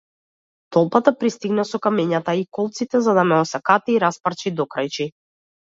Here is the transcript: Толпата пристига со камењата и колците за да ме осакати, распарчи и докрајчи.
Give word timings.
Толпата 0.77 1.13
пристига 1.23 1.65
со 1.73 1.81
камењата 1.83 2.35
и 2.41 2.43
колците 2.59 3.03
за 3.11 3.17
да 3.21 3.27
ме 3.35 3.39
осакати, 3.45 4.01
распарчи 4.07 4.51
и 4.55 4.57
докрајчи. 4.59 5.11